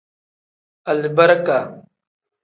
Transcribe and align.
Alibarika. 0.93 1.59